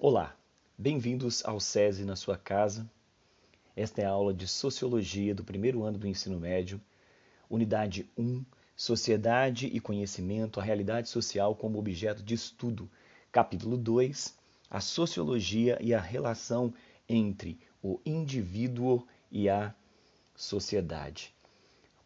[0.00, 0.32] Olá,
[0.78, 2.88] bem-vindos ao SESI na sua casa.
[3.74, 6.80] Esta é a aula de Sociologia do primeiro ano do ensino médio,
[7.50, 8.44] unidade 1,
[8.76, 12.88] Sociedade e Conhecimento, a Realidade Social como Objeto de Estudo,
[13.32, 14.38] capítulo 2,
[14.70, 16.72] a Sociologia e a Relação
[17.08, 19.74] entre o Indivíduo e a
[20.36, 21.34] Sociedade.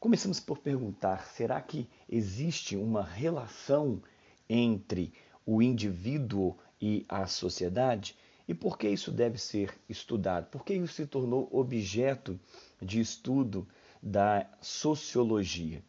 [0.01, 4.03] Começamos por perguntar: será que existe uma relação
[4.49, 5.13] entre
[5.45, 8.17] o indivíduo e a sociedade?
[8.49, 10.46] E por que isso deve ser estudado?
[10.46, 12.39] Por que isso se tornou objeto
[12.81, 13.67] de estudo
[14.03, 15.81] da sociologia?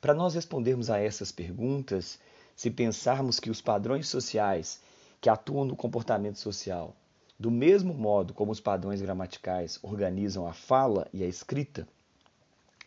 [0.00, 2.20] Para nós respondermos a essas perguntas,
[2.54, 4.80] se pensarmos que os padrões sociais
[5.20, 6.94] que atuam no comportamento social,
[7.38, 11.86] do mesmo modo como os padrões gramaticais organizam a fala e a escrita,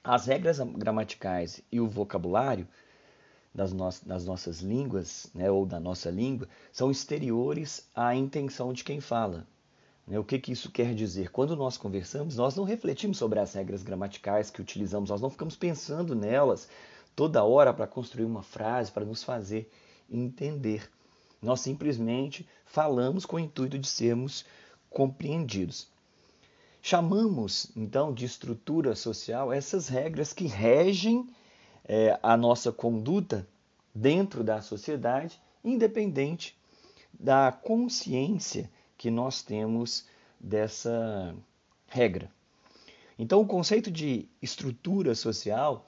[0.02, 2.68] as regras gramaticais e o vocabulário
[3.56, 8.84] das, no das nossas línguas, né, ou da nossa língua, são exteriores à intenção de
[8.84, 9.48] quem fala.
[10.06, 10.20] Né?
[10.20, 11.32] O que, que isso quer dizer?
[11.32, 15.56] Quando nós conversamos, nós não refletimos sobre as regras gramaticais que utilizamos, nós não ficamos
[15.56, 16.68] pensando nelas
[17.16, 19.72] toda hora para construir uma frase, para nos fazer
[20.12, 20.92] entender.
[21.42, 24.46] Nós simplesmente falamos com o intuito de sermos
[24.90, 25.88] compreendidos.
[26.82, 31.28] Chamamos, então, de estrutura social essas regras que regem
[31.88, 33.48] é, a nossa conduta
[33.94, 36.58] dentro da sociedade, independente
[37.14, 40.06] da consciência que nós temos
[40.40, 41.36] dessa
[41.88, 42.30] regra.
[43.18, 45.88] Então, o conceito de estrutura social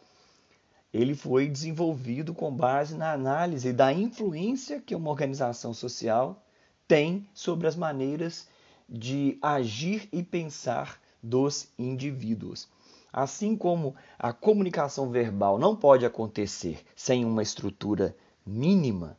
[0.93, 6.41] ele foi desenvolvido com base na análise da influência que uma organização social
[6.87, 8.47] tem sobre as maneiras
[8.87, 12.69] de agir e pensar dos indivíduos.
[13.17, 18.15] Assim como a comunicação verbal não pode acontecer sem uma estrutura
[18.45, 19.17] mínima,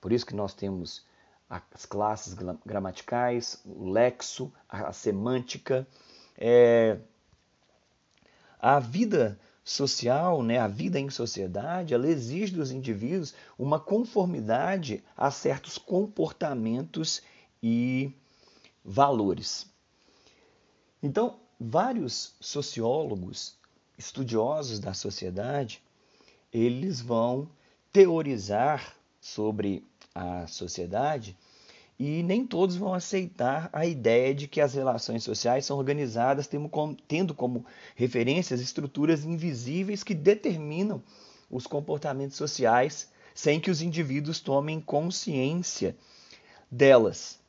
[0.00, 1.04] por isso que nós temos
[1.50, 5.84] as classes gramaticais, o lexo, a semântica,
[6.38, 6.98] é,
[8.60, 15.32] a vida social, né, a vida em sociedade, ela exige dos indivíduos uma conformidade a
[15.32, 17.20] certos comportamentos
[17.60, 18.14] e
[18.84, 19.68] valores.
[21.02, 23.54] Então, vários sociólogos,
[23.96, 25.82] estudiosos da sociedade,
[26.52, 27.48] eles vão
[27.92, 29.84] teorizar sobre
[30.14, 31.36] a sociedade
[31.98, 36.48] e nem todos vão aceitar a ideia de que as relações sociais são organizadas
[37.06, 37.64] tendo como
[37.94, 41.02] referências estruturas invisíveis que determinam
[41.50, 45.96] os comportamentos sociais sem que os indivíduos tomem consciência
[46.70, 47.41] delas.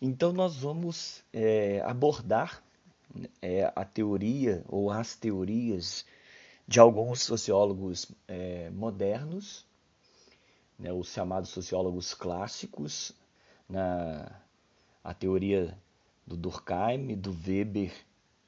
[0.00, 2.62] Então, nós vamos é, abordar
[3.40, 6.04] é, a teoria ou as teorias
[6.68, 9.64] de alguns sociólogos é, modernos,
[10.78, 13.12] né, os chamados sociólogos clássicos,
[13.68, 14.30] na
[15.02, 15.78] a teoria
[16.26, 17.92] do Durkheim, do Weber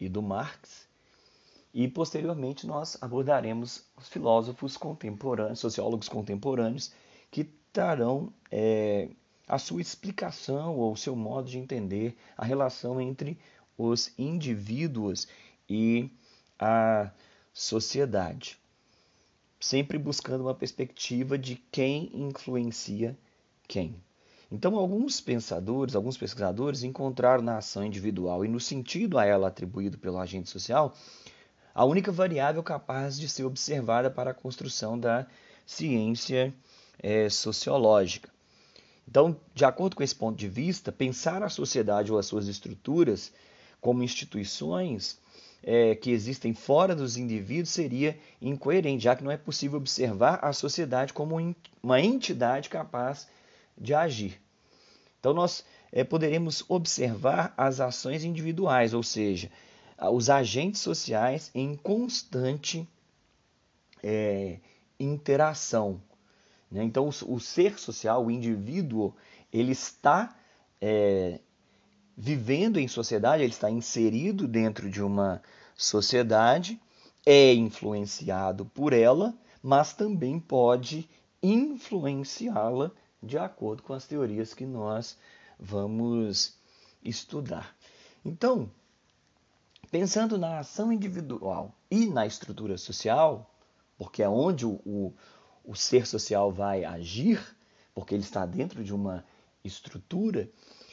[0.00, 0.88] e do Marx.
[1.72, 6.92] E posteriormente nós abordaremos os filósofos contemporâneos, sociólogos contemporâneos,
[7.30, 9.08] que trarão é,
[9.48, 13.38] a sua explicação ou o seu modo de entender a relação entre
[13.76, 15.26] os indivíduos
[15.68, 16.10] e
[16.58, 17.10] a
[17.52, 18.58] sociedade.
[19.58, 23.18] Sempre buscando uma perspectiva de quem influencia
[23.66, 23.96] quem.
[24.50, 29.98] Então, alguns pensadores, alguns pesquisadores encontraram na ação individual e no sentido a ela atribuído
[29.98, 30.94] pelo agente social
[31.74, 35.26] a única variável capaz de ser observada para a construção da
[35.64, 36.52] ciência
[36.98, 38.30] é, sociológica.
[39.08, 43.32] Então, de acordo com esse ponto de vista, pensar a sociedade ou as suas estruturas
[43.80, 45.18] como instituições
[45.62, 50.52] é, que existem fora dos indivíduos seria incoerente, já que não é possível observar a
[50.52, 51.36] sociedade como
[51.82, 53.26] uma entidade capaz
[53.78, 54.38] de agir.
[55.18, 59.50] Então, nós é, poderemos observar as ações individuais, ou seja,
[60.12, 62.86] os agentes sociais em constante
[64.02, 64.58] é,
[65.00, 65.98] interação
[66.70, 66.84] né?
[66.84, 69.14] Então, o, o, ser social, o indivíduo,
[69.52, 70.36] ele está
[70.80, 71.40] é,
[72.16, 75.42] vivendo em sociedade, ele está inserido dentro de uma
[75.76, 76.80] sociedade,
[77.24, 81.08] é influenciado por ela, mas também pode
[81.42, 82.90] influenciá-la
[83.22, 85.16] de acordo com as teorias que nós
[85.58, 86.56] vamos
[87.02, 87.74] estudar.
[88.24, 88.70] Então,
[89.90, 93.50] pensando na ação individual e na estrutura social,
[93.96, 95.12] porque é onde o, o,
[95.68, 97.38] o ser social vai agir,
[97.94, 99.22] porque ele está dentro de uma
[99.62, 100.48] estrutura.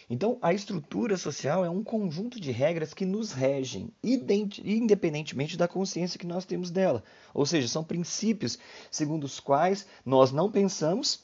[0.10, 6.20] Então, a estrutura social é um conjunto de regras que nos regem, independentemente da consciência
[6.20, 7.02] que nós temos dela.
[7.34, 8.60] Ou seja, são princípios
[8.92, 11.24] segundo os quais nós não pensamos,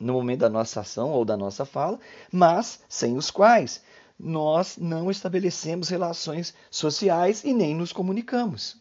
[0.00, 1.98] no momento da nossa ação ou da nossa fala,
[2.30, 3.82] mas sem os quais
[4.16, 8.80] nós não estabelecemos relações sociais e nem nos comunicamos.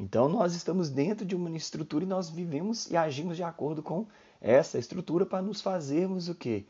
[0.00, 4.06] Então nós estamos dentro de uma estrutura e nós vivemos e agimos de acordo com
[4.40, 6.64] essa estrutura para nos fazermos o quê?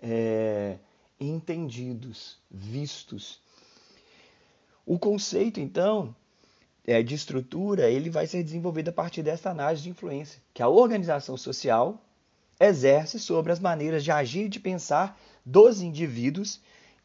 [0.00, 0.78] É,
[1.18, 3.40] entendidos, vistos.
[4.86, 6.14] O conceito, então,
[6.86, 10.68] é, de estrutura, ele vai ser desenvolvido a partir dessa análise de influência, que a
[10.68, 12.00] organização social
[12.60, 16.60] exerce sobre as maneiras de agir e de pensar dos indivíduos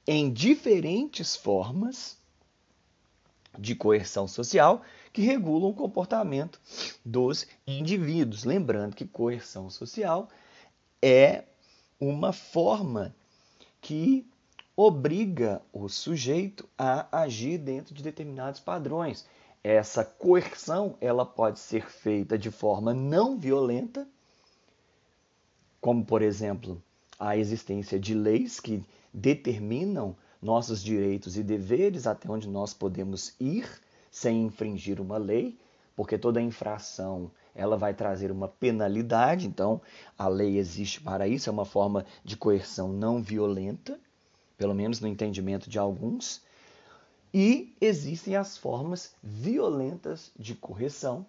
[0.06, 2.16] em diferentes formas
[3.58, 6.60] de coerção social que regulam o comportamento
[7.06, 8.44] dos indivíduos.
[8.44, 10.28] Lembrando que coerção social
[11.02, 11.44] é
[12.00, 13.16] uma forma
[13.80, 14.28] que
[14.76, 19.26] obriga o sujeito a agir dentro de determinados padrões.
[19.64, 24.08] Essa coerção ela pode ser feita de forma não violenta,
[25.80, 26.82] como por exemplo
[27.20, 28.84] a existência de leis que
[29.14, 33.70] determinam nossos direitos e deveres até onde nós podemos ir
[34.14, 35.58] sem infringir uma lei,
[35.96, 39.82] porque toda infração ela vai trazer uma penalidade, então
[40.16, 44.00] a lei existe para isso, é uma forma de coerção não violenta,
[44.56, 46.44] pelo menos no entendimento de alguns.
[47.34, 51.26] E existem as formas violentas de correção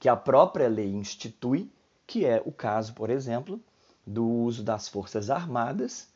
[0.00, 1.70] que a própria lei institui
[2.08, 3.60] que é o caso, por exemplo,
[4.04, 6.08] do uso das Forças Armadas,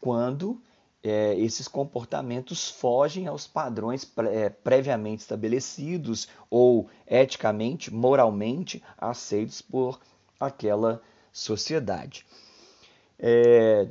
[0.00, 0.62] quando
[1.02, 10.00] é, esses comportamentos fogem aos padrões é, previamente estabelecidos ou eticamente, moralmente aceitos por
[10.38, 11.02] aquela
[11.32, 12.24] sociedade.
[13.18, 13.88] É,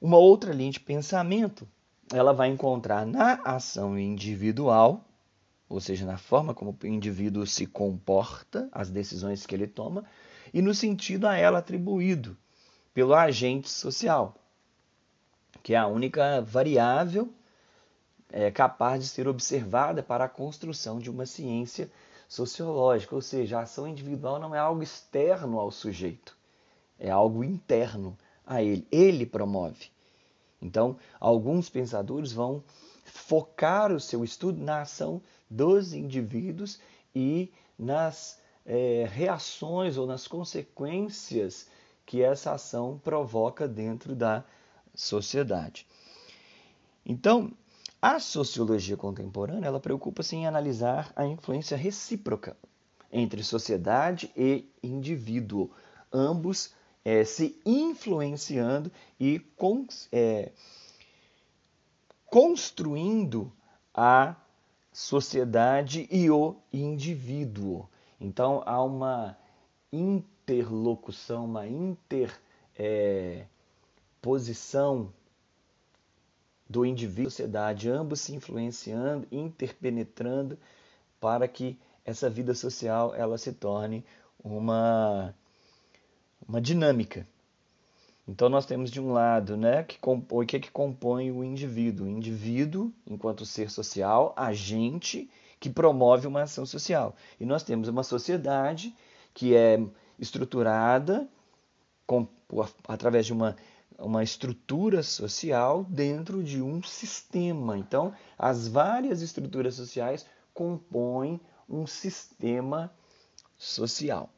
[0.00, 1.66] uma outra linha de pensamento,
[2.12, 5.04] ela vai encontrar na ação individual
[5.70, 10.04] ou seja, na forma como o indivíduo se comporta, as decisões que ele toma,
[10.52, 12.36] e no sentido a ela atribuído
[12.92, 14.34] pelo agente social,
[15.62, 17.32] que é a única variável
[18.32, 21.90] é, capaz de ser observada para a construção de uma ciência
[22.28, 26.36] sociológica, ou seja, a ação individual não é algo externo ao sujeito,
[26.98, 28.16] é algo interno
[28.46, 29.90] a ele, ele promove.
[30.62, 32.62] Então, alguns pensadores vão
[33.04, 36.78] focar o seu estudo na ação dos indivíduos
[37.14, 41.68] e nas é, reações ou nas consequências
[42.06, 44.44] que essa ação provoca dentro da
[45.00, 45.86] sociedade.
[47.04, 47.52] Então,
[48.00, 52.56] a sociologia contemporânea ela preocupa-se em analisar a influência recíproca
[53.12, 55.70] entre sociedade e indivíduo,
[56.12, 56.72] ambos
[57.04, 60.52] é, se influenciando e con, é,
[62.26, 63.52] construindo
[63.92, 64.36] a
[64.92, 67.88] sociedade e o indivíduo.
[68.20, 69.36] Então há uma
[69.92, 72.50] interlocução, uma interposição
[72.82, 73.44] é,
[76.68, 80.58] do indivíduo e sociedade, ambos se influenciando, interpenetrando,
[81.20, 84.04] para que essa vida social ela se torne
[84.42, 85.34] uma,
[86.48, 87.26] uma dinâmica.
[88.26, 91.42] Então nós temos de um lado, né, que compõe, o que, é que compõe o
[91.42, 92.06] indivíduo?
[92.06, 95.28] O indivíduo, enquanto ser social, agente
[95.58, 97.16] que promove uma ação social.
[97.38, 98.94] E nós temos uma sociedade
[99.34, 99.80] que é
[100.18, 101.28] estruturada
[102.06, 102.26] com,
[102.86, 103.56] através de uma,
[104.00, 107.76] uma estrutura social dentro de um sistema.
[107.76, 112.92] Então, as várias estruturas sociais compõem um sistema
[113.56, 114.30] social.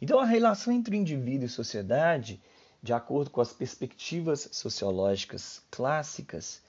[0.00, 2.40] Então, a relação entre indivíduo e sociedade,
[2.82, 6.62] de acordo com as perspectivas sociológicas clássicas,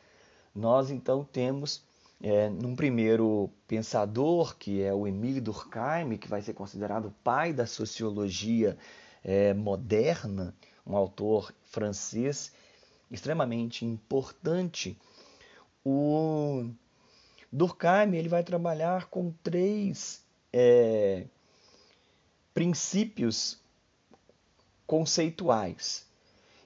[0.53, 1.81] nós então temos,
[2.21, 7.53] é, num primeiro pensador, que é o Emile Durkheim, que vai ser considerado o pai
[7.53, 8.77] da sociologia
[9.23, 10.53] é, moderna,
[10.85, 12.51] um autor francês
[13.09, 14.97] extremamente importante,
[15.83, 16.69] o
[17.51, 20.23] Durkheim ele vai trabalhar com três
[20.53, 21.25] é,
[22.53, 23.59] princípios
[24.87, 26.05] conceituais.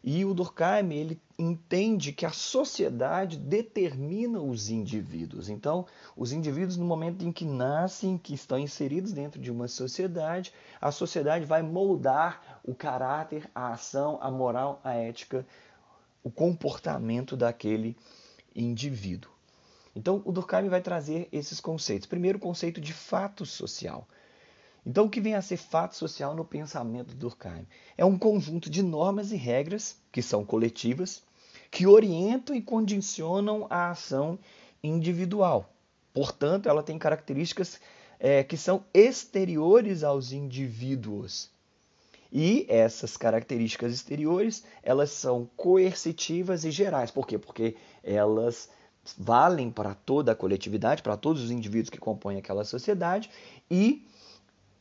[0.08, 5.50] E o Durkheim ele entende que a sociedade determina os indivíduos.
[5.50, 10.54] Então, os indivíduos, no momento em que nascem, que estão inseridos dentro de uma sociedade,
[10.80, 15.44] a sociedade vai moldar o caráter, a ação, a moral, a ética,
[16.24, 17.98] o comportamento daquele
[18.56, 19.32] indivíduo.
[19.96, 22.06] Então, o Durkheim vai trazer esses conceitos.
[22.06, 24.08] Primeiro, o conceito de fato social.
[24.86, 27.68] Então, o que vem a ser fato social no pensamento do Durkheim?
[27.98, 31.24] É um conjunto de normas e regras, que são coletivas,
[31.72, 34.38] que orientam e condicionam a ação
[34.84, 35.74] individual.
[36.14, 37.80] Portanto, ela tem características
[38.20, 41.50] é, que são exteriores aos indivíduos.
[42.32, 47.10] E essas características exteriores, elas são coercitivas e gerais.
[47.10, 47.38] Por quê?
[47.38, 48.70] Porque elas
[49.18, 53.30] valem para toda a coletividade, para todos os indivíduos que compõem aquela sociedade
[53.70, 54.06] e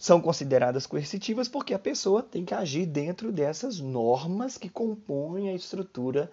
[0.04, 5.54] são consideradas coercitivas porque a pessoa tem que agir dentro dessas normas que compõem a
[5.54, 6.30] estrutura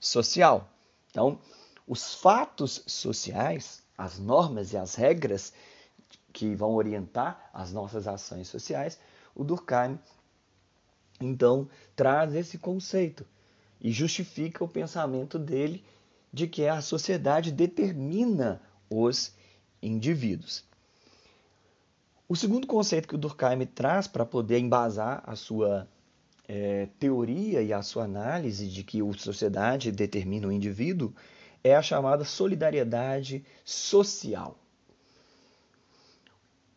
[0.00, 0.70] social.
[1.10, 1.38] Então,
[1.86, 5.52] os fatos sociais, as normas e as regras
[6.32, 8.98] que vão orientar as nossas ações sociais,
[9.34, 9.98] o Durkheim
[11.20, 13.26] então traz esse conceito
[13.82, 15.84] e justifica o pensamento dele
[16.32, 19.34] de que a sociedade determina os
[19.82, 20.64] indivíduos.
[22.26, 25.86] O segundo conceito que o Durkheim traz para poder embasar a sua
[26.48, 31.12] é, teoria e a sua análise de que a sociedade determina o indivíduo
[31.62, 34.58] é a chamada solidariedade social.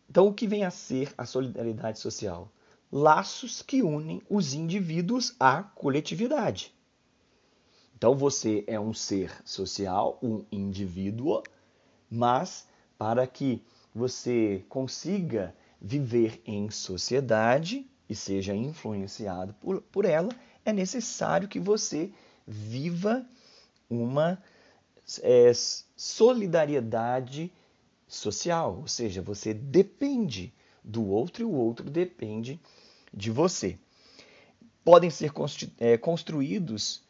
[0.10, 2.52] Então, o que vem a ser a solidariedade social?
[2.92, 6.74] Laços que unem os indivíduos à coletividade.
[7.96, 11.42] Então, você é um ser social, um indivíduo,
[12.10, 13.62] mas para que
[13.98, 20.30] você consiga viver em sociedade e seja influenciado por, por ela,
[20.64, 22.12] é necessário que você
[22.46, 23.28] viva
[23.90, 24.42] uma
[25.22, 25.52] é,
[25.96, 27.52] solidariedade
[28.08, 32.60] social, ou seja, você depende do outro e o outro depende
[33.14, 33.78] de você.
[34.86, 35.32] Podem ser
[35.80, 37.04] é, construídos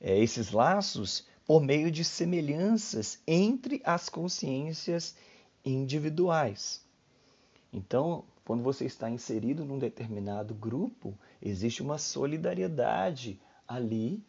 [0.00, 5.14] é, esses laços por meio de semelhanças entre as consciências
[5.66, 6.80] individuais.
[7.72, 14.22] Então, quando você está inserido num determinado grupo, existe uma solidariedade ali,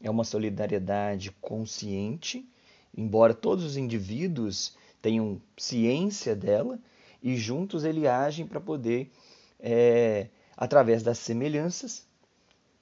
[0.00, 2.46] é uma solidariedade consciente,
[2.96, 6.78] embora todos os indivíduos tenham ciência dela
[7.22, 9.10] e juntos eles agem para poder,
[9.58, 12.06] é, através das semelhanças,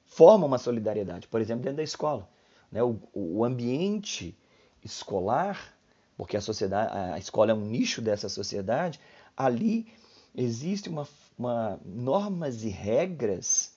[0.04, 1.28] formam uma solidariedade.
[1.28, 2.28] Por exemplo, dentro da escola,
[2.70, 2.82] né?
[2.82, 4.36] o, o ambiente
[4.82, 5.73] escolar
[6.16, 9.00] porque a sociedade, a escola é um nicho dessa sociedade,
[9.36, 9.86] ali
[10.34, 13.72] existe uma, uma normas e regras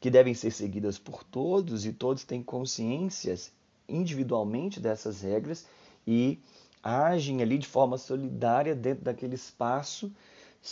[0.00, 3.52] que devem ser seguidas por todos e todos têm consciências
[3.88, 5.66] individualmente dessas regras
[6.06, 6.38] e
[6.82, 10.12] agem ali de forma solidária dentro daquele espaço,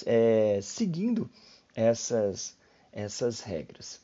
[0.04, 1.28] é, seguindo
[1.75, 2.56] essas,
[2.92, 4.00] essas regras.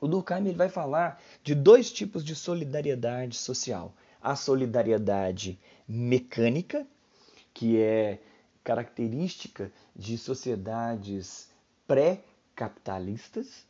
[0.00, 3.92] O Durkheim ele vai falar de dois tipos de solidariedade social.
[4.20, 6.86] A solidariedade mecânica,
[7.54, 8.20] que é
[8.62, 11.50] característica de sociedades
[11.86, 13.66] pré-capitalistas,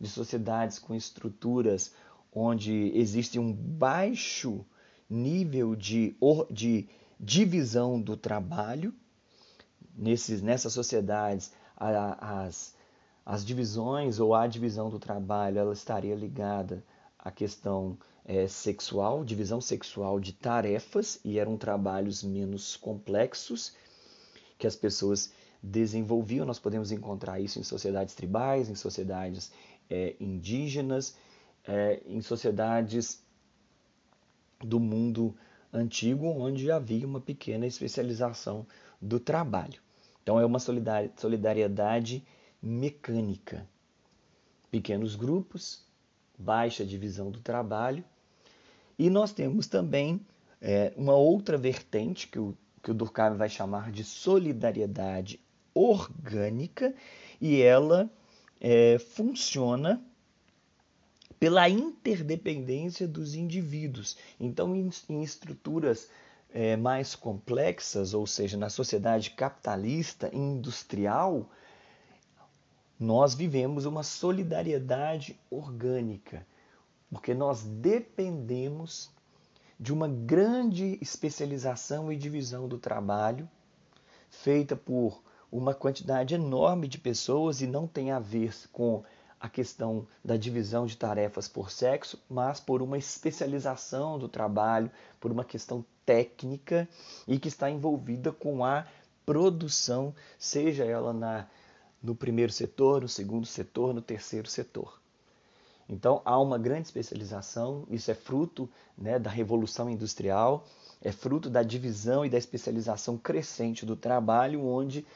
[0.00, 1.92] de sociedades com estruturas
[2.32, 4.64] onde existe um baixo
[5.08, 6.14] nível de,
[6.50, 6.88] de
[7.18, 8.94] divisão do trabalho.
[9.96, 12.74] Nesses, nessas sociedades, as,
[13.24, 16.84] as divisões ou a divisão do trabalho ela estaria ligada
[17.18, 23.72] à questão é, sexual, divisão sexual de tarefas, e eram trabalhos menos complexos
[24.58, 26.44] que as pessoas desenvolviam.
[26.44, 29.52] Nós podemos encontrar isso em sociedades tribais, em sociedades
[29.88, 31.16] é, indígenas,
[31.64, 33.22] é, em sociedades
[34.58, 35.36] do mundo
[35.72, 38.66] antigo, onde havia uma pequena especialização
[39.00, 39.80] do trabalho.
[40.22, 42.26] Então, é uma solidariedade
[42.60, 43.68] mecânica.
[44.68, 45.84] Pequenos grupos,
[46.36, 48.04] baixa divisão do trabalho
[48.98, 50.20] e nós temos também
[50.60, 55.40] é, uma outra vertente que o, que o Durkheim vai chamar de solidariedade
[55.74, 56.94] orgânica,
[57.40, 58.10] e ela
[58.60, 60.02] é, funciona
[61.38, 64.16] pela interdependência dos indivíduos.
[64.40, 66.08] Então, em, em estruturas
[66.50, 71.50] é, mais complexas, ou seja, na sociedade capitalista industrial,
[72.98, 76.46] nós vivemos uma solidariedade orgânica
[77.10, 79.10] porque nós dependemos
[79.78, 83.48] de uma grande especialização e divisão do trabalho
[84.28, 89.04] feita por uma quantidade enorme de pessoas e não tem a ver com
[89.38, 95.30] a questão da divisão de tarefas por sexo, mas por uma especialização do trabalho, por
[95.30, 96.88] uma questão técnica
[97.28, 98.86] e que está envolvida com a
[99.24, 101.46] produção, seja ela na,
[102.02, 105.00] no primeiro setor, no segundo setor, no terceiro setor.
[105.88, 110.66] Então há uma grande especialização, isso é fruto né, da revolução industrial,
[111.00, 115.06] é fruto da divisão e da especialização crescente do trabalho, onde,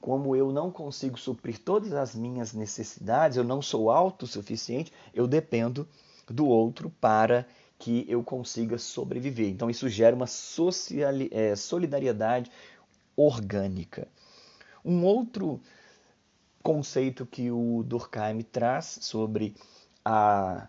[0.00, 5.88] como eu não consigo suprir todas as minhas necessidades, eu não sou autossuficiente, eu dependo
[6.28, 7.46] do outro para
[7.78, 9.48] que eu consiga sobreviver.
[9.48, 10.26] Então isso gera uma
[11.30, 12.50] é, solidariedade
[13.16, 14.06] orgânica.
[14.84, 15.60] Um outro
[16.62, 19.54] conceito que o Durkheim traz sobre
[20.04, 20.68] a,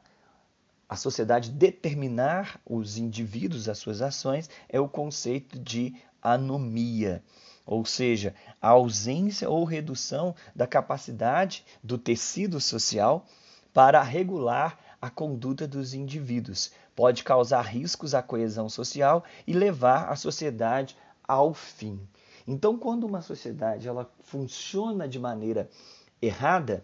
[0.87, 7.23] a sociedade determinar os indivíduos, as suas ações, é o conceito de anomia,
[7.65, 13.25] ou seja, a ausência ou redução da capacidade do tecido social
[13.73, 16.71] para regular a conduta dos indivíduos.
[16.95, 21.99] Pode causar riscos à coesão social e levar a sociedade ao fim.
[22.45, 25.69] Então, quando uma sociedade ela funciona de maneira
[26.21, 26.83] errada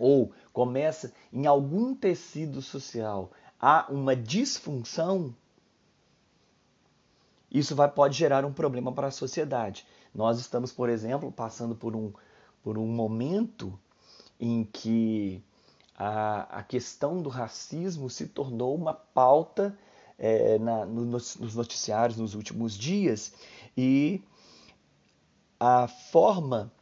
[0.00, 3.30] ou começa em algum tecido social
[3.60, 5.34] há uma disfunção,
[7.50, 9.86] isso vai, pode gerar um problema para a sociedade.
[10.14, 12.12] Nós estamos, por exemplo, passando por um,
[12.62, 13.78] por um momento
[14.38, 15.42] em que
[15.94, 19.76] a, a questão do racismo se tornou uma pauta
[20.18, 23.32] é, na, no, nos noticiários nos últimos dias
[23.76, 24.22] e
[25.58, 26.72] a forma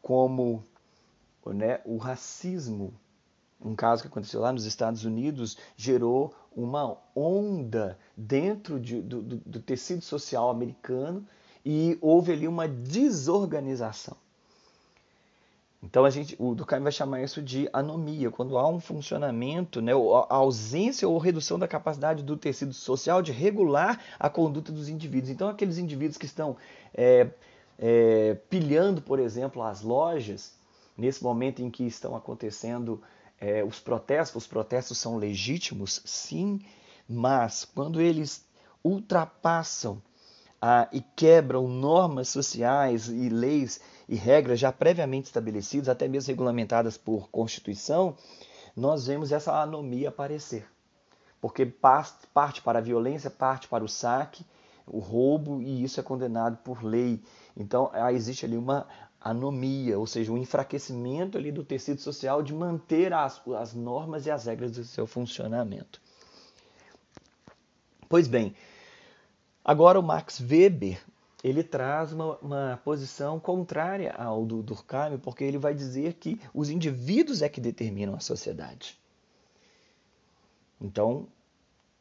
[0.00, 0.62] como
[1.52, 2.94] né, o racismo,
[3.60, 9.36] um caso que aconteceu lá nos Estados Unidos, gerou uma onda dentro de, do, do,
[9.36, 11.26] do tecido social americano
[11.64, 14.16] e houve ali uma desorganização.
[15.82, 19.92] Então a gente, o Durkheim vai chamar isso de anomia, quando há um funcionamento, né,
[19.92, 25.30] a ausência ou redução da capacidade do tecido social de regular a conduta dos indivíduos.
[25.30, 26.56] Então aqueles indivíduos que estão
[26.92, 27.28] é,
[27.78, 30.57] é, pilhando, por exemplo, as lojas,
[30.98, 33.00] nesse momento em que estão acontecendo
[33.40, 36.60] é, os protestos, os protestos são legítimos, sim,
[37.08, 38.44] mas quando eles
[38.84, 40.02] ultrapassam
[40.60, 46.96] ah, e quebram normas sociais e leis e regras já previamente estabelecidas, até mesmo regulamentadas
[46.98, 48.16] por Constituição,
[48.76, 50.66] nós vemos essa anomia aparecer.
[51.40, 54.44] Porque parte para a violência, parte para o saque,
[54.84, 57.22] o roubo, e isso é condenado por lei.
[57.56, 58.86] Então, existe ali uma
[59.20, 64.30] anomia, ou seja, um enfraquecimento ali do tecido social de manter as, as normas e
[64.30, 66.00] as regras do seu funcionamento.
[68.08, 68.54] Pois bem,
[69.64, 71.00] agora o Max Weber
[71.42, 76.68] ele traz uma, uma, posição contrária ao do Durkheim, porque ele vai dizer que os
[76.68, 78.98] indivíduos é que determinam a sociedade.
[80.80, 81.28] Então,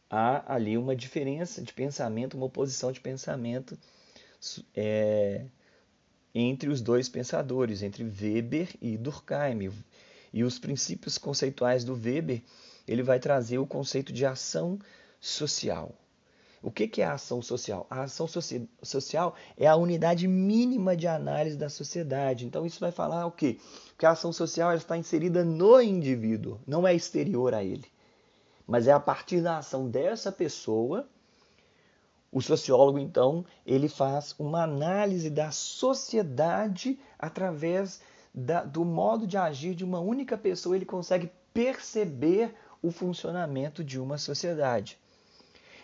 [0.09, 3.77] há ali uma diferença de pensamento, uma oposição de pensamento
[4.75, 5.45] é,
[6.39, 9.71] entre os dois pensadores, entre Weber e Durkheim.
[10.31, 12.43] E os princípios conceituais do Weber,
[12.87, 14.77] ele vai trazer o conceito de ação
[15.19, 15.95] social.
[16.61, 17.87] O que é a ação social?
[17.89, 18.27] A ação
[18.83, 22.45] social é a unidade mínima de análise da sociedade.
[22.45, 23.57] Então, isso vai falar o quê?
[23.97, 27.85] Que a ação social está inserida no indivíduo, não é exterior a ele.
[28.67, 31.07] Mas é a partir da ação dessa pessoa,
[32.37, 37.99] o sociólogo, então, ele faz uma análise da sociedade através
[38.31, 40.75] da, do modo de agir de uma única pessoa.
[40.75, 44.99] Ele consegue perceber o funcionamento de uma sociedade.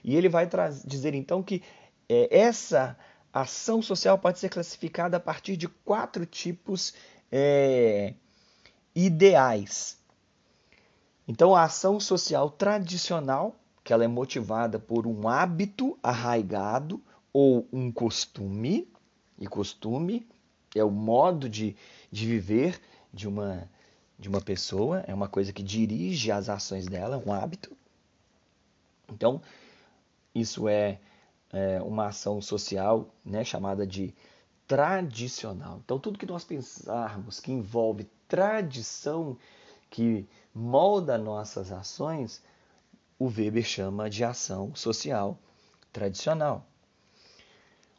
[0.04, 0.48] E ele vai
[0.86, 1.63] dizer então que
[2.08, 2.96] é, essa
[3.34, 6.94] ação social pode ser classificada a partir de quatro tipos
[7.32, 8.13] é,
[8.94, 9.98] ideais.
[11.28, 17.91] Então, a ação social tradicional, que ela é motivada por um hábito arraigado ou um
[17.91, 18.88] costume,
[19.38, 20.26] e costume
[20.76, 21.76] é o modo de,
[22.12, 22.80] de viver
[23.13, 23.69] de uma,
[24.17, 27.72] de uma pessoa, é uma coisa que dirige as ações dela, um hábito.
[29.12, 29.41] Então,
[30.34, 31.00] isso é,
[31.52, 34.13] é uma ação social né, chamada de
[34.67, 35.82] tradicional.
[35.84, 39.38] Então, tudo que nós pensarmos que envolve tradição,
[39.89, 42.41] que molda nossas ações,
[43.23, 45.39] o Weber chama de ação social
[45.93, 46.67] tradicional.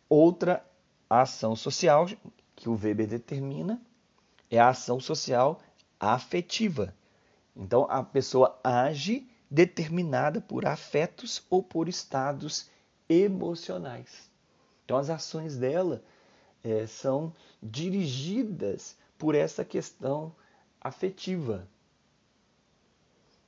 [0.06, 0.62] Outra
[1.08, 2.06] ação social
[2.54, 3.80] que o Weber determina
[4.50, 5.62] é a ação social
[5.98, 6.94] afetiva.
[7.56, 12.68] Então, a pessoa age determinada por afetos ou por estados
[13.08, 14.30] emocionais.
[14.84, 16.02] Então, as ações dela
[16.62, 17.32] é, são
[17.62, 20.36] dirigidas por essa questão
[20.82, 21.66] afetiva.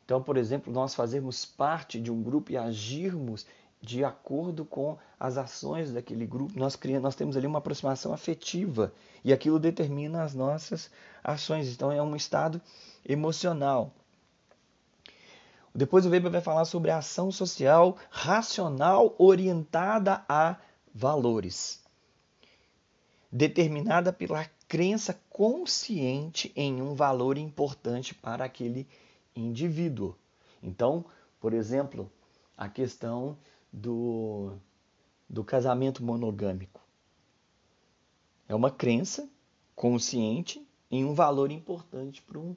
[0.06, 3.44] Então, por exemplo, nós fazermos parte de um grupo e agirmos
[3.82, 8.92] de acordo com as ações daquele grupo, nós, criamos, nós temos ali uma aproximação afetiva
[9.24, 10.90] e aquilo determina as nossas
[11.24, 11.72] ações.
[11.72, 12.62] Então, é um estado
[13.04, 13.92] emocional.
[15.74, 20.56] Depois o Weber vai falar sobre a ação social racional orientada a
[20.94, 21.82] valores,
[23.30, 28.86] determinada pela crença consciente em um valor importante para aquele
[29.40, 30.14] indivíduo.
[30.62, 31.04] Então,
[31.40, 32.10] por exemplo,
[32.56, 33.36] a questão
[33.72, 34.52] do,
[35.28, 36.80] do casamento monogâmico.
[38.48, 39.28] É uma crença
[39.74, 42.56] consciente em um valor importante para um,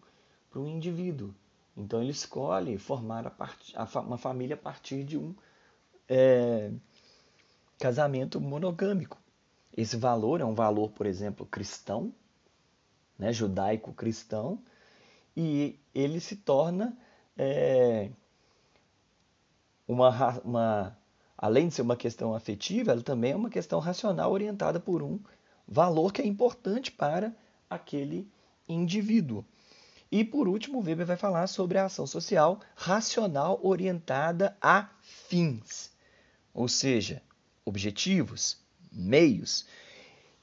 [0.55, 1.33] um indivíduo.
[1.75, 3.73] Então ele escolhe formar a part...
[3.95, 5.35] uma família a partir de um
[6.07, 6.71] é,
[7.77, 9.17] casamento monogâmico.
[9.75, 12.13] Esse valor é um valor, por exemplo, cristão,
[13.17, 14.61] né, judaico-cristão,
[15.41, 16.97] e ele se torna
[17.37, 18.09] é,
[19.87, 20.97] uma, uma,
[21.37, 25.17] além de ser uma questão afetiva, ela também é uma questão racional orientada por um
[25.65, 27.33] valor que é importante para
[27.69, 28.29] aquele
[28.67, 29.45] indivíduo.
[30.11, 35.89] E por último, Weber vai falar sobre a ação social racional orientada a fins,
[36.53, 37.21] ou seja,
[37.63, 38.57] objetivos,
[38.91, 39.65] meios.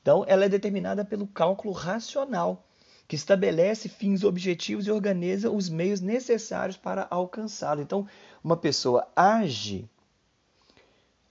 [0.00, 2.65] Então, ela é determinada pelo cálculo racional,
[3.08, 7.80] que estabelece fins objetivos e organiza os meios necessários para alcançá-lo.
[7.80, 8.06] Então,
[8.42, 9.88] uma pessoa age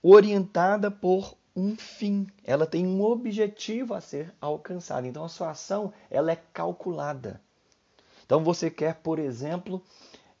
[0.02, 5.06] orientada por um fim, ela tem um objetivo a ser alcançado.
[5.06, 7.40] Então, a sua ação ela é calculada.
[8.24, 9.82] Então, você quer, por exemplo,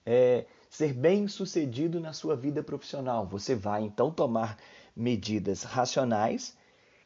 [0.04, 3.26] é, ser bem sucedido na sua vida profissional.
[3.26, 4.58] Você vai então tomar
[4.94, 6.56] medidas racionais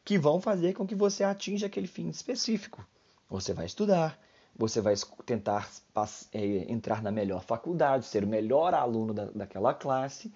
[0.03, 2.85] que vão fazer com que você atinja aquele fim específico.
[3.29, 4.19] Você vai estudar,
[4.55, 5.69] você vai tentar
[6.31, 10.31] é, entrar na melhor faculdade, ser o melhor aluno da, daquela classe,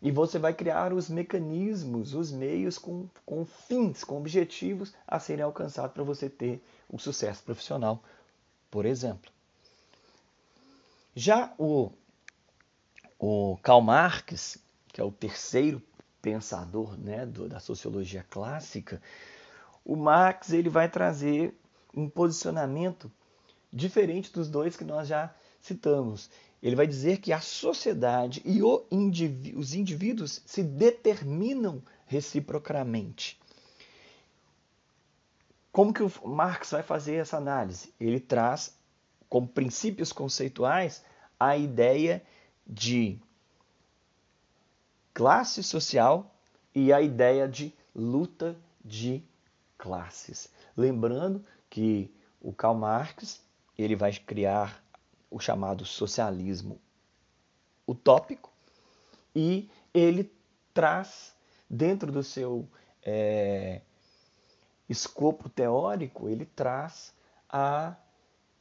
[0.00, 5.44] e você vai criar os mecanismos, os meios com, com fins, com objetivos a serem
[5.44, 8.02] alcançados para você ter o sucesso profissional,
[8.70, 9.30] por exemplo.
[11.16, 11.90] Já o,
[13.18, 14.58] o Karl Marx,
[14.92, 15.82] que é o terceiro
[16.22, 19.02] pensador né, do, da sociologia clássica,
[19.84, 21.58] o Marx ele vai trazer
[21.98, 23.10] um posicionamento
[23.72, 26.30] diferente dos dois que nós já citamos.
[26.62, 33.38] Ele vai dizer que a sociedade e os indivíduos se determinam reciprocamente.
[35.70, 37.92] Como que o Marx vai fazer essa análise?
[38.00, 38.76] Ele traz
[39.28, 41.04] como princípios conceituais
[41.38, 42.22] a ideia
[42.66, 43.18] de
[45.12, 46.34] classe social
[46.74, 49.22] e a ideia de luta de
[49.76, 50.50] classes.
[50.76, 53.42] Lembrando que o Karl Marx
[53.76, 54.82] ele vai criar
[55.30, 56.80] o chamado socialismo
[57.86, 58.52] utópico
[59.34, 60.32] e ele
[60.72, 61.34] traz
[61.68, 62.68] dentro do seu
[63.02, 63.82] é,
[64.88, 67.14] escopo teórico ele traz
[67.48, 67.94] a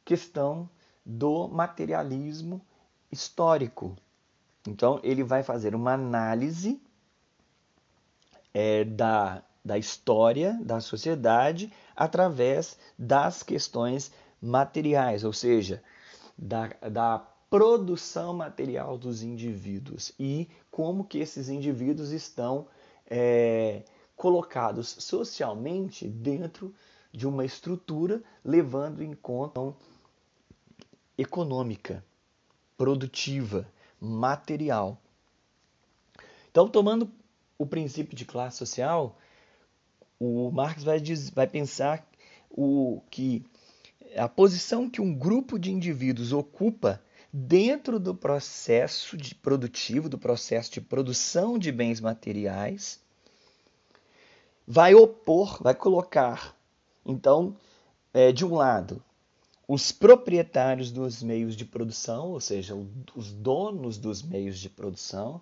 [0.04, 0.70] questão
[1.06, 2.62] do materialismo
[3.12, 3.96] histórico.
[4.68, 6.82] Então, ele vai fazer uma análise
[8.54, 15.84] é, da, da história da sociedade através das questões materiais, ou seja,
[16.38, 22.68] da, da produção material dos indivíduos e como que esses indivíduos estão
[23.06, 23.84] é,
[24.16, 26.74] colocados socialmente dentro
[27.12, 29.60] de uma estrutura levando em conta
[31.18, 32.06] econômica,
[32.78, 33.68] produtiva
[34.00, 35.02] material.
[36.52, 37.12] Então, tomando
[37.58, 39.18] o princípio de classe social,
[40.20, 42.08] o Marx vai, diz, vai pensar
[42.50, 43.46] o, que
[44.16, 47.02] a posição que um grupo de indivíduos ocupa
[47.32, 53.00] dentro do processo de produtivo, do processo de produção de bens materiais,
[54.66, 56.56] vai opor, vai colocar,
[57.06, 57.56] então,
[58.14, 59.04] é, de um lado,
[59.68, 62.74] os proprietários dos meios de produção, ou seja,
[63.16, 65.42] os donos dos meios de produção,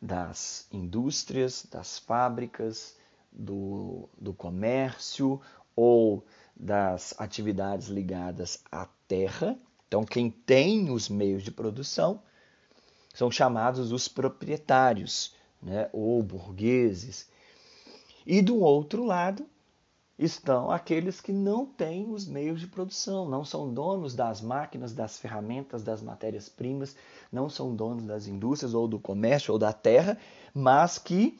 [0.00, 2.96] das indústrias, das fábricas,
[3.32, 5.40] do, do comércio
[5.74, 9.58] ou das atividades ligadas à terra.
[9.88, 12.22] Então, quem tem os meios de produção
[13.14, 17.28] são chamados os proprietários, né, ou burgueses.
[18.26, 19.46] E do outro lado,
[20.18, 25.18] estão aqueles que não têm os meios de produção, não são donos das máquinas, das
[25.18, 26.96] ferramentas, das matérias-primas,
[27.30, 30.16] não são donos das indústrias ou do comércio ou da terra,
[30.54, 31.38] mas que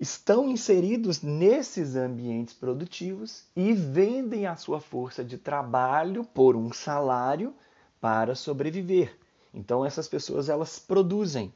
[0.00, 7.54] estão inseridos nesses ambientes produtivos e vendem a sua força de trabalho por um salário
[8.00, 9.16] para sobreviver.
[9.54, 11.52] Então essas pessoas elas produzem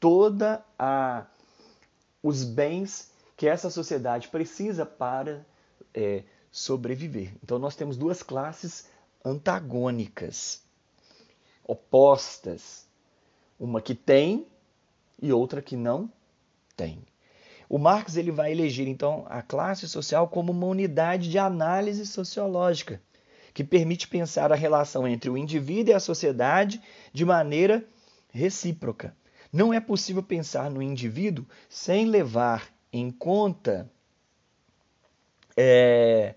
[0.00, 1.26] toda a
[2.22, 5.46] os bens que essa sociedade precisa para
[5.94, 7.34] é, sobreviver.
[7.42, 8.88] Então, nós temos duas classes
[9.24, 10.62] antagônicas,
[11.64, 12.86] opostas.
[13.58, 14.46] Uma que tem
[15.20, 16.10] e outra que não
[16.76, 17.04] tem.
[17.68, 23.00] O Marx ele vai eleger então a classe social como uma unidade de análise sociológica
[23.52, 26.80] que permite pensar a relação entre o indivíduo e a sociedade
[27.12, 27.84] de maneira
[28.30, 29.14] recíproca.
[29.52, 33.90] Não é possível pensar no indivíduo sem levar em conta
[35.56, 36.34] é,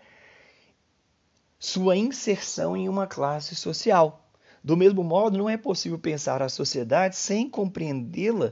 [1.59, 4.27] sua inserção em uma classe social.
[4.63, 8.51] Do mesmo modo, não é possível pensar a sociedade sem compreendê-la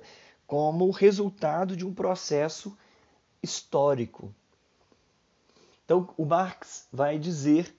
[0.50, 2.76] como resultado de um processo
[3.42, 4.34] histórico.
[5.86, 7.72] Então, o Marx vai dizer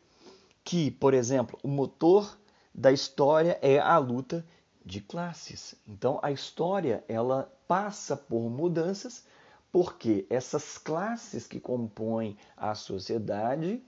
[0.62, 2.38] que, por exemplo, o motor
[2.72, 4.46] da história é a luta
[4.86, 5.74] de classes.
[5.84, 9.24] Então, a história ela passa por mudanças
[9.72, 13.82] porque essas classes que compõem a sociedade,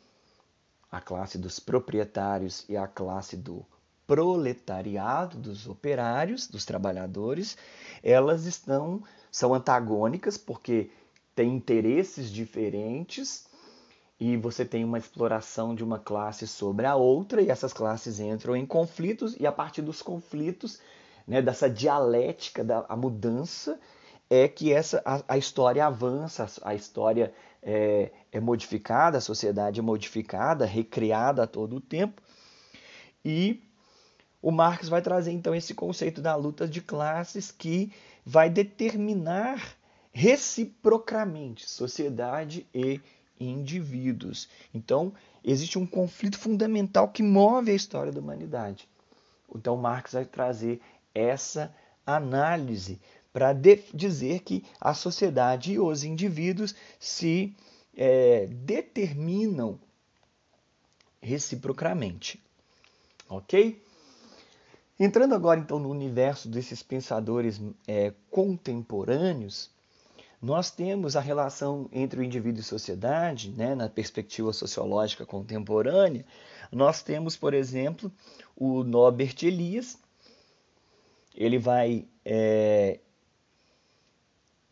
[0.90, 3.64] a classe dos proprietários e a classe do
[4.06, 7.56] proletariado, dos operários, dos trabalhadores,
[8.02, 10.90] elas estão são antagônicas porque
[11.34, 13.46] têm interesses diferentes
[14.20, 18.54] e você tem uma exploração de uma classe sobre a outra, e essas classes entram
[18.54, 20.78] em conflitos, e a partir dos conflitos,
[21.26, 23.80] né, dessa dialética, da a mudança,
[24.30, 29.82] é que essa, a, a história avança, a história é, é, modificada, a sociedade é
[29.82, 32.22] modificada, recriada a todo o tempo.
[33.24, 33.60] E
[34.42, 37.92] o Marx vai trazer então esse conceito da luta de classes que
[38.26, 39.76] vai determinar
[40.12, 43.00] reciprocamente sociedade e
[43.38, 44.48] indivíduos.
[44.74, 48.88] Então, existe um conflito fundamental que move a história da humanidade.
[49.54, 50.80] Então, Marx vai trazer
[51.14, 51.74] essa
[52.04, 53.00] análise
[53.32, 53.52] para
[53.94, 57.56] dizer que a sociedade e os indivíduos se
[57.96, 59.78] é, determinam
[61.20, 62.42] reciprocamente.
[63.28, 63.80] Ok?
[64.98, 69.70] Entrando agora então no universo desses pensadores é, contemporâneos,
[70.40, 76.26] nós temos a relação entre o indivíduo e sociedade, né, na perspectiva sociológica contemporânea.
[76.70, 78.10] Nós temos, por exemplo,
[78.56, 79.96] o Norbert Elias.
[81.34, 82.98] Ele vai é,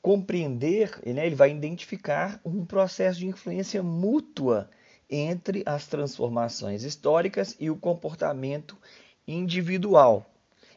[0.02, 4.68] compreender, né, ele vai identificar um processo de influência mútua
[5.08, 8.76] entre as transformações históricas e o comportamento
[9.32, 10.26] individual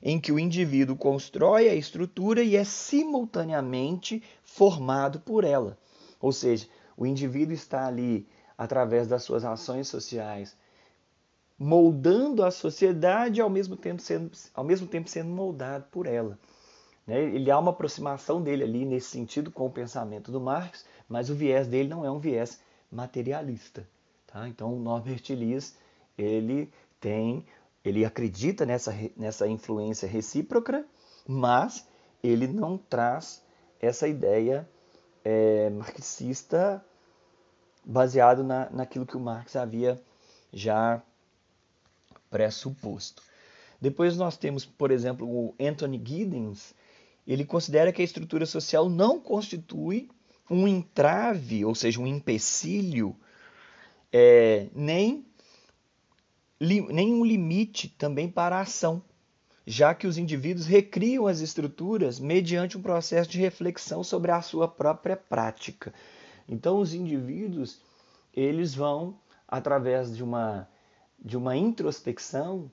[0.01, 5.77] em que o indivíduo constrói a estrutura e é simultaneamente formado por ela.
[6.19, 10.55] Ou seja, o indivíduo está ali, através das suas ações sociais,
[11.57, 16.37] moldando a sociedade ao mesmo tempo sendo, ao mesmo tempo sendo moldado por ela.
[17.07, 17.21] Né?
[17.23, 21.35] Ele há uma aproximação dele ali nesse sentido com o pensamento do Marx, mas o
[21.35, 22.59] viés dele não é um viés
[22.91, 23.87] materialista.
[24.27, 24.47] Tá?
[24.49, 25.75] Então, o Norbert Elias
[26.17, 27.45] ele tem
[27.83, 30.85] ele acredita nessa, nessa influência recíproca,
[31.27, 31.87] mas
[32.23, 33.43] ele não traz
[33.79, 34.67] essa ideia
[35.23, 36.83] é, marxista
[37.83, 40.01] baseado na, naquilo que o Marx havia
[40.51, 41.01] já
[42.29, 43.21] pressuposto.
[43.81, 46.73] Depois nós temos, por exemplo, o Anthony Giddens.
[47.27, 50.09] Ele considera que a estrutura social não constitui
[50.49, 53.15] um entrave, ou seja, um empecilho,
[54.11, 55.25] é, nem
[56.59, 59.01] nenhum limite também para a ação,
[59.65, 64.67] já que os indivíduos recriam as estruturas mediante um processo de reflexão sobre a sua
[64.67, 65.93] própria prática.
[66.47, 67.81] Então, os indivíduos
[68.33, 70.67] eles vão através de uma
[71.23, 72.69] de uma introspecção,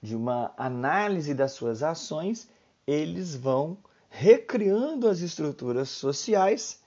[0.00, 2.48] de uma análise das suas ações,
[2.86, 3.76] eles vão
[4.08, 6.80] recriando as estruturas sociais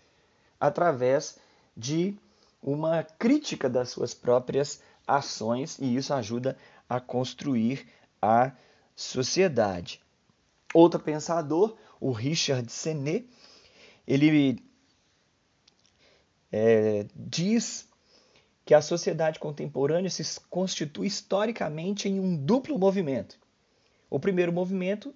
[0.58, 1.38] através
[1.76, 2.18] de
[2.62, 7.88] uma crítica das suas próprias ações e isso ajuda a construir
[8.22, 8.52] a
[8.96, 10.02] sociedade.
[10.74, 13.28] Outro pensador, o Richard Senet,
[14.08, 14.62] ele
[16.52, 17.88] é, diz
[18.66, 23.40] que a sociedade contemporânea se constitui historicamente em um duplo movimento.
[24.10, 25.14] O primeiro movimento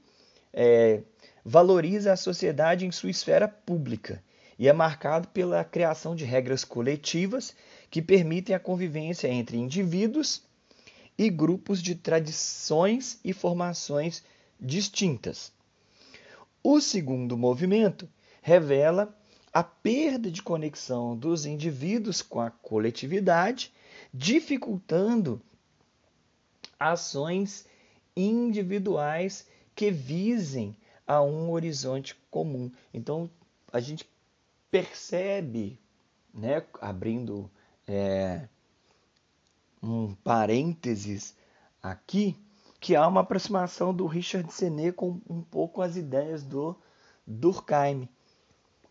[0.51, 1.03] é,
[1.45, 4.23] valoriza a sociedade em sua esfera pública
[4.57, 7.55] e é marcado pela criação de regras coletivas
[7.89, 10.43] que permitem a convivência entre indivíduos
[11.17, 14.23] e grupos de tradições e formações
[14.59, 15.51] distintas.
[16.63, 18.07] O segundo movimento
[18.41, 19.15] revela
[19.51, 23.71] a perda de conexão dos indivíduos com a coletividade,
[24.13, 25.41] dificultando
[26.79, 27.65] ações
[28.15, 32.71] individuais que visem a um horizonte comum.
[32.93, 33.29] Então,
[33.71, 34.05] a gente
[34.73, 35.79] percebe,
[36.33, 37.47] né, abrindo
[37.87, 38.47] é,
[39.83, 41.37] um parênteses
[41.79, 42.35] aqui,
[42.79, 46.75] que há uma aproximação do Richard Senet com um pouco as ideias do
[47.27, 48.09] Durkheim.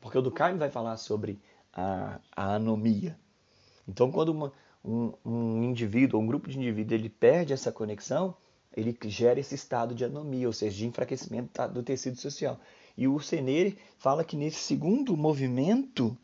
[0.01, 1.43] Porque o Durkheim vai falar sobre
[1.73, 3.19] a, a anomia.
[3.89, 4.53] Então, quando uma,
[4.85, 8.37] um, um indivíduo, um grupo de indivíduos, ele perde essa conexão,
[8.73, 12.61] ele gera esse estado de anomia, ou seja, de enfraquecimento do tecido social.
[12.97, 16.17] E o Senet fala que nesse segundo movimento,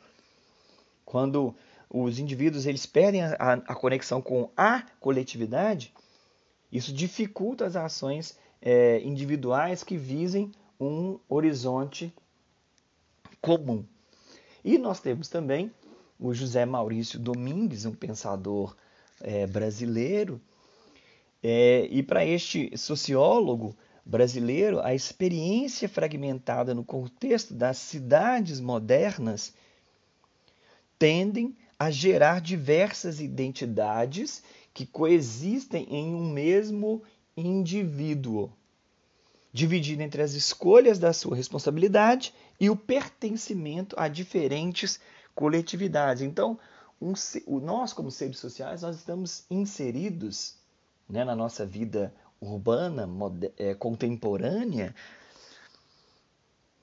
[1.04, 1.54] quando
[1.88, 5.94] os indivíduos eles perdem a, a, a conexão com a coletividade,
[6.70, 12.12] isso dificulta as ações é, individuais que visem um horizonte
[13.40, 13.84] comum.
[14.64, 15.72] E nós temos também
[16.18, 18.76] o José Maurício Domingues, um pensador
[19.20, 20.40] é, brasileiro,
[21.42, 23.74] é, e para este sociólogo
[24.08, 29.52] brasileiro, a experiência fragmentada no contexto das cidades modernas
[30.98, 34.42] tendem a gerar diversas identidades
[34.72, 37.02] que coexistem em um mesmo
[37.36, 38.50] indivíduo,
[39.52, 44.98] dividido entre as escolhas da sua responsabilidade e o pertencimento a diferentes
[45.34, 46.22] coletividades.
[46.22, 46.58] Então,
[47.00, 47.12] um,
[47.60, 50.56] nós, como seres sociais, nós estamos inseridos
[51.08, 53.08] né, na nossa vida urbana,
[53.56, 54.94] é, contemporânea,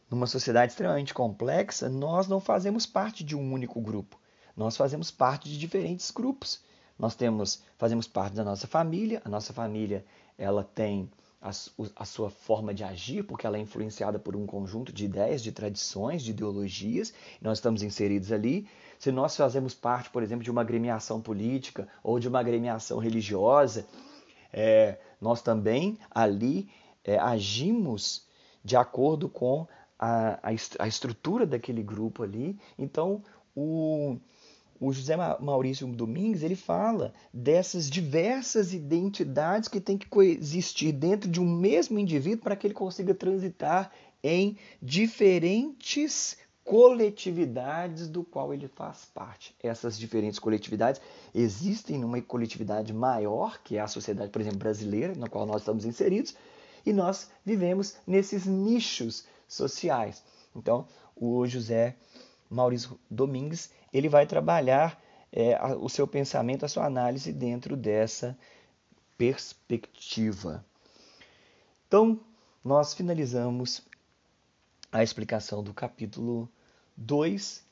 [0.09, 4.19] numa sociedade extremamente complexa, nós não fazemos parte de um único grupo.
[4.55, 6.61] Nós fazemos parte de diferentes grupos.
[6.97, 9.21] Nós temos, fazemos parte da nossa família.
[9.25, 10.05] A nossa família,
[10.37, 11.09] ela tem
[11.41, 15.43] a, a, sua forma de agir, porque ela é influenciada por um conjunto de ideias,
[15.43, 17.13] de tradições, de ideologias.
[17.41, 18.67] Nós estamos inseridos ali.
[18.97, 23.85] Se nós fazemos parte, por exemplo, de uma agremiação política ou de uma agremiação religiosa,
[24.53, 26.69] é, nós também ali
[27.03, 28.27] é, agimos
[28.63, 32.55] de acordo com a, a, a estrutura daquele grupo ali.
[32.77, 33.23] Então,
[33.55, 34.17] o,
[34.79, 41.41] o José Maurício Domingues ele fala dessas diversas identidades que têm que coexistir dentro de
[41.41, 43.91] um mesmo indivíduo para que ele consiga transitar
[44.23, 49.55] em diferentes coletividades do qual ele faz parte.
[49.61, 50.99] Essas diferentes coletividades
[51.33, 55.85] existem numa coletividade maior, que é a sociedade, por exemplo, brasileira, na qual nós estamos
[55.85, 56.35] inseridos,
[56.83, 60.23] e nós vivemos nesses nichos sociais.
[60.55, 61.95] Então, o José
[62.49, 65.01] Maurício Domingues ele vai trabalhar
[65.31, 68.37] é, o seu pensamento, a sua análise dentro dessa
[69.17, 70.65] perspectiva.
[71.87, 72.19] Então,
[72.63, 73.81] nós finalizamos
[74.91, 76.49] a explicação do capítulo
[76.97, 77.63] 2,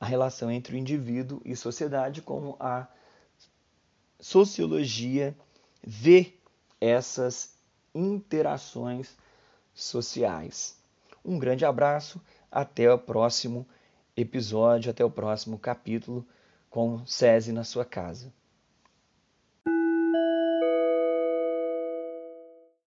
[0.00, 2.88] a relação entre o indivíduo e sociedade, como a
[4.20, 5.36] sociologia
[5.82, 6.34] vê
[6.80, 7.56] essas
[7.94, 9.16] interações
[9.74, 10.76] sociais.
[11.24, 13.66] Um grande abraço, até o próximo
[14.16, 16.26] episódio, até o próximo capítulo
[16.68, 18.32] com SESI na sua casa.